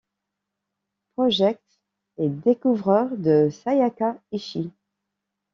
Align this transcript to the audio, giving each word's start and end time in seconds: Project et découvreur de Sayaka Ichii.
Project 1.13 1.61
et 2.17 2.27
découvreur 2.27 3.15
de 3.17 3.49
Sayaka 3.51 4.19
Ichii. 4.31 4.71